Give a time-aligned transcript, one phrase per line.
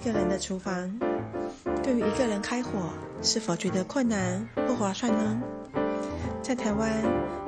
[0.00, 0.98] 一个人的厨房，
[1.82, 2.70] 对于一个人开火，
[3.20, 5.42] 是否觉得困难不划算呢？
[6.40, 6.90] 在台湾，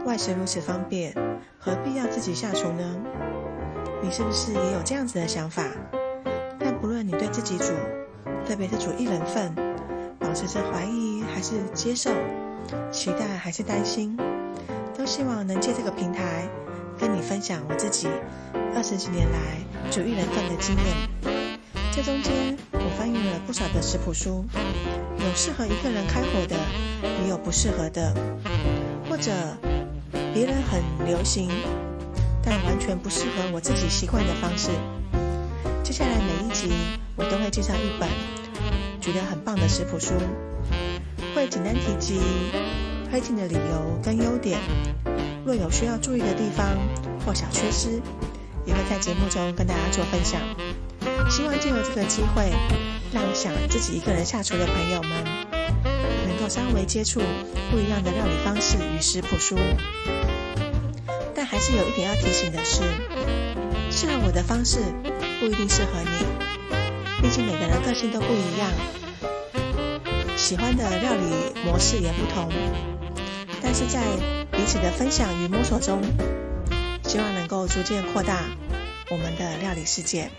[0.04, 1.14] 外食如此方便，
[1.58, 2.96] 何必要自己下厨呢？
[4.02, 5.64] 你是不是也有这样子的想法？
[6.58, 7.72] 但不论你对自己煮，
[8.46, 9.54] 特别是煮一人份，
[10.18, 12.10] 保持着怀疑还是接受，
[12.90, 14.14] 期待还是担心，
[14.94, 16.46] 都希望能借这个平台
[16.98, 18.08] 跟你分享我自己
[18.76, 21.11] 二十几年来煮一人份的经验。
[21.94, 24.46] 这中间，我翻阅了不少的食谱书，
[25.18, 26.56] 有适合一个人开火的，
[27.22, 28.14] 也有不适合的，
[29.10, 29.30] 或者
[30.32, 31.50] 别人很流行，
[32.42, 34.70] 但完全不适合我自己习惯的方式。
[35.82, 36.72] 接下来每一集，
[37.14, 38.08] 我都会介绍一本
[38.98, 40.14] 觉得很棒的食谱书，
[41.34, 42.22] 会简单提及
[43.10, 44.58] 推荐的理由跟优点，
[45.44, 46.68] 若有需要注意的地方
[47.26, 48.00] 或小缺失，
[48.64, 50.40] 也会在节目中跟大家做分享。
[51.32, 52.52] 希望借由这个机会，
[53.10, 55.24] 让想自己一个人下厨的朋友们，
[56.28, 57.22] 能够稍微接触
[57.70, 59.56] 不一样的料理方式与食谱书。
[61.34, 62.82] 但还是有一点要提醒的是，
[63.90, 64.80] 适合我的方式
[65.40, 68.70] 不一定适合你，毕竟每个人个性都不一样，
[70.36, 71.22] 喜欢的料理
[71.64, 72.52] 模式也不同。
[73.62, 74.02] 但是在
[74.50, 76.02] 彼此的分享与摸索中，
[77.04, 78.44] 希望能够逐渐扩大
[79.10, 80.30] 我们的料理世界。